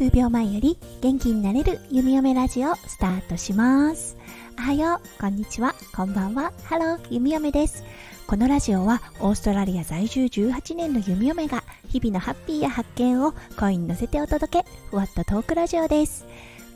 [0.00, 4.16] 数秒前より元気になれる弓嫁ラジオスタートします。
[4.58, 6.52] おはようこんにちはこんばんは。
[6.64, 7.84] ハロー弓嫁です。
[8.26, 16.24] このラジオはオーストラリア在住18年の弓嫁が日々のハッピーや発見を声に乗せてお届けふわっとトークラジオです。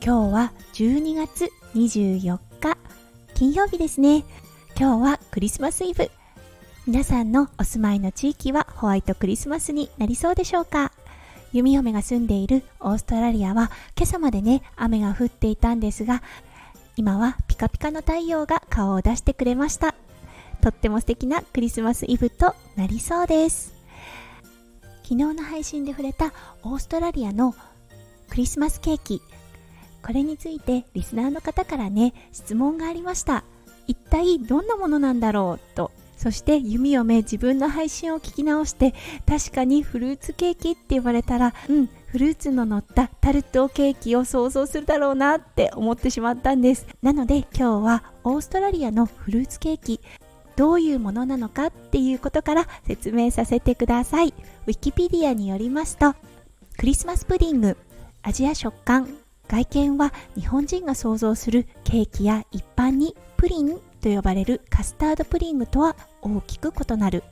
[0.04, 2.76] 今日は12月24日
[3.34, 4.24] 金曜日ですね。
[4.78, 6.10] 今日はクリスマスイブ。
[6.86, 10.92] 皆さんのお住まいの地域はホワイトクリスマスになりそうでしょうか？
[11.50, 16.22] 弓嫁が住んでいるオーストラリアは今朝までね雨が降っていたんですが
[16.96, 19.94] 今はピカピカの太陽が顔を出してくれました。
[20.60, 23.72] とっても素敵なクリスマスイブとなりそうです。
[25.04, 27.54] 昨日の配信で触れたオーストラリアの
[28.28, 29.22] クリスマスケーキ。
[30.02, 33.42] これについてリスナーの方からね質問がありました。
[33.86, 35.74] 一体どんなものなんだろう？
[35.74, 38.94] とそして弓嫁自分の配信を聞き直して
[39.26, 46.86] 確かにフルーツケーキって言われたらうんフルーツの乗ったタルトケーキを想像するだろうなって思ってしまったんです。
[47.02, 50.00] なので今日はオーストラリアのフルーツケーキ
[50.54, 54.28] どういうものなのかっていうことから説明させてください。
[54.28, 56.14] ウィキペディアによりますと
[56.76, 57.76] クリスマスプディング
[58.22, 59.08] アジア食感
[59.48, 67.24] 外見は日本人が想像するケーキや一般にプリンと呼ばれるカスタードプディングとは大きく異なる。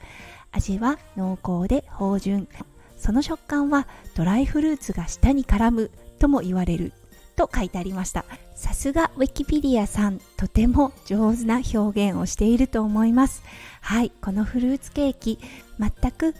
[0.53, 2.49] 味は濃厚で芳醇。
[2.97, 5.91] その食感はドライフルーツが舌に絡む。
[6.19, 6.95] とも言われる。
[7.37, 8.25] と書いてありました。
[8.55, 10.19] さすがウィキペディアさん。
[10.39, 13.43] とても上手な表現をしていると思います。
[13.83, 14.11] はい。
[14.23, 15.39] このフルーツケーキ。
[15.79, 16.35] 全く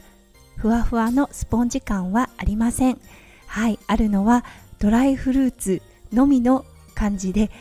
[0.57, 2.99] ふわふわのスポンジ感はありません。
[3.45, 3.77] はい。
[3.85, 4.43] あるのは
[4.79, 7.51] ドライフルーツのみの感じで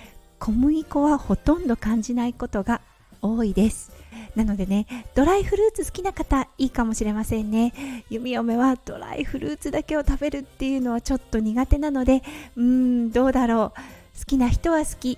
[0.43, 2.81] 小麦粉はほとんど感じないことが
[3.21, 3.93] 多いです。
[4.35, 7.73] なのでねドライフルーツ好きな方いいかもしれませんね。
[8.11, 12.25] 弓嫁はドライフルーツだけを食べるっていうのはちょっと苦手なので
[12.57, 14.19] うーんどうだろう。
[14.19, 15.17] 好きな人は好き。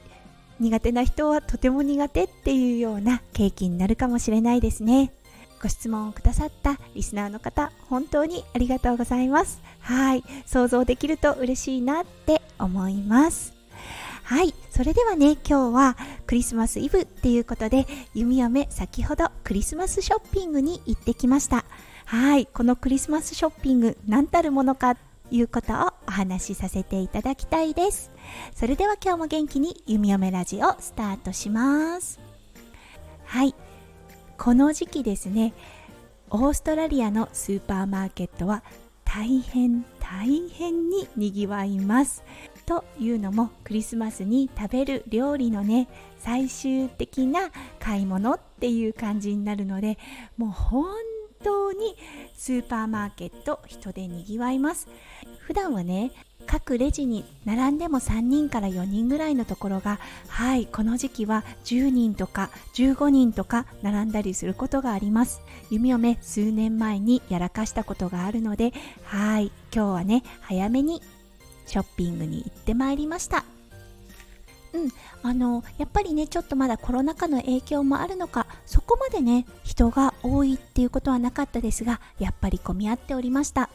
[0.61, 5.11] 苦手な人はとても苦手っていうようなケーキになるかもしれないですね。
[5.63, 9.63] ご質問をくださったリスナーの方本当にありがとうございます。
[9.81, 13.54] はい想像できると嬉しいなって思います。
[14.25, 14.55] はい。
[14.71, 15.97] それではね今日は
[16.27, 21.65] クリスマスイブっていうことで弓嫁先ほどクリスマスショッピングに行ってきました。
[22.07, 22.47] はい。
[22.47, 24.97] このクリスマスショッピング何たるものか
[25.31, 28.11] いうことをお話しさせていただきたいです。
[28.55, 32.19] それでは今日も元気に弓嫁ラジオスタートします。
[33.25, 33.55] はい。
[34.39, 35.55] この時期ですね
[36.31, 38.65] オーストラリアのスーパーマーケットは
[39.05, 42.25] 大変大変ににぎわいます。
[42.67, 45.89] というのもクリスマスに食べる料理のね
[46.19, 49.99] 最終的な買い物っていう感じになるので
[50.37, 50.87] もう本
[51.43, 51.97] 当に
[52.35, 54.89] スーパーマーケット人でにぎわいます。
[55.41, 56.11] 普段はね
[56.47, 59.99] 各レジに並んでも3人から4人ぐらいのところが
[60.29, 65.43] はいこの時期は10人とか15人とか並んだりすることがあります。
[65.71, 68.73] 弓嫁数年前にやらかしたことがあるので
[69.05, 71.03] はい今日はね早めに
[71.67, 73.45] ショッピングに行ってまいりました。
[74.75, 74.91] うん、
[75.23, 83.71] あのやっぱりねちょっとまだコロナ禍の影響もあるのかそこまでね人が多いっていうことはなかったですがやっぱり混み合っておりました。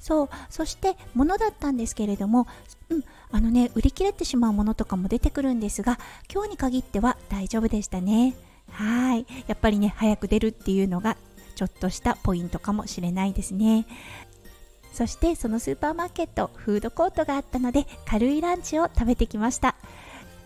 [0.00, 2.46] そうそして物だったんですけれども、
[2.88, 5.98] うん、あのね売り切れてしまうものとかも出てくるんですが
[6.32, 8.34] 今日に限っては大丈夫でしたね。
[8.70, 9.26] はい。
[9.46, 11.16] やっぱりね早く出るっていうのが
[11.54, 13.86] ちょっとしたポイントかもしれないですね。
[14.92, 19.74] そしてそのスーパーマーケットフードコートがあったので軽いランチを食べてきました。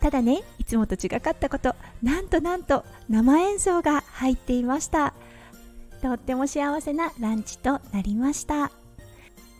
[0.01, 5.15] ただねいつもと違かったことなんとなんと生演奏が入っていました。
[6.03, 8.73] とっても幸せなランチとなりました。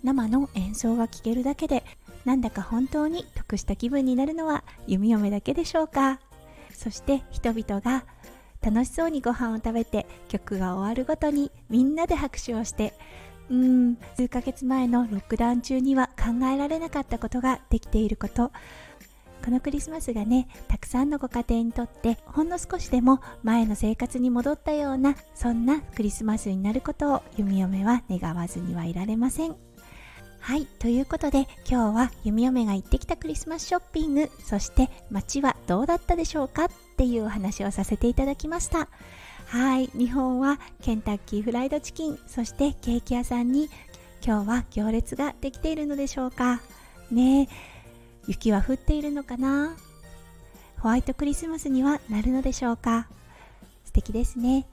[0.03, 1.85] 生の演奏が聴けるだけで
[2.25, 6.19] なんだか本当に得した気分になるのは弓嫁だけでしょうか。
[6.75, 8.05] そして人々が
[8.61, 12.95] 楽しそうにご飯を食べて曲が終わるごとにみんなで拍手をして
[13.53, 18.51] うん数ヶ月前のロックダウン中には考えられなかったことができていること
[19.45, 29.57] このクリスマスがねたくさんのご家庭にとってほんの少しでも前の生活に戻ったようなそんなクリスマスになることを弓嫁は願わずにはいられません。
[30.41, 38.89] はいということで今日は弓嫁が行ってきたクリスマスショッピングそして街はどうだったでしょうかっていうお話をさせていただきました。
[39.53, 43.69] はい日本はケンタッキーフライドチキンそしてケーキ屋さんに
[44.25, 46.63] 今日は行列ができているのでしょうか。
[47.11, 47.49] ねえ
[48.27, 49.77] 雪は降っているのかな？
[50.79, 53.09] ホワイトクリスマスにはなるのでしょうか？
[53.85, 54.67] 素敵ですね。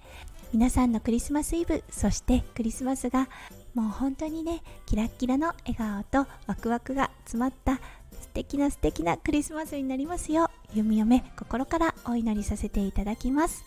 [0.54, 3.28] 皆さんのクリスマスイブそしてクリスマスが
[3.74, 7.82] もう本当にねキラッキラの笑顔とワクワクが詰まった
[8.22, 13.66] 素敵な素敵なクリスマスになりますよう弓嫁心からお祈りさせていただきます。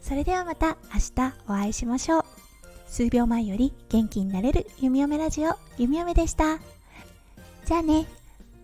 [0.00, 2.24] それではまた明日お会いしましょう。
[2.86, 6.58] 数秒前より元気になれる弓嫁ラジオ弓嫁でした。
[7.66, 8.06] じゃあね。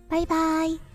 [0.08, 0.93] バイバーイ。